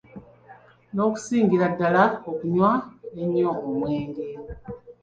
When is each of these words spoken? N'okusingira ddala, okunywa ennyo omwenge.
N'okusingira 0.93 1.65
ddala, 1.73 2.03
okunywa 2.29 2.71
ennyo 3.21 3.49
omwenge. 3.67 4.25